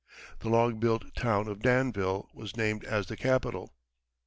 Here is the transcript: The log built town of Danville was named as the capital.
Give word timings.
The 0.39 0.49
log 0.49 0.79
built 0.79 1.13
town 1.13 1.47
of 1.47 1.59
Danville 1.59 2.27
was 2.33 2.57
named 2.57 2.83
as 2.85 3.05
the 3.05 3.15
capital. 3.15 3.71